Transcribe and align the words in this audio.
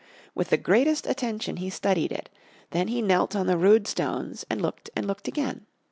With 0.33 0.49
the 0.49 0.57
greatest 0.57 1.05
attention 1.05 1.57
he 1.57 1.69
studied 1.69 2.11
it, 2.11 2.27
then 2.71 2.87
he 2.87 3.03
knelt 3.03 3.35
on 3.35 3.45
the 3.45 3.55
rude 3.55 3.85
stones 3.85 4.43
and 4.49 4.59
looked 4.59 4.89
and 4.95 5.05
looked 5.05 5.27
again. 5.27 5.67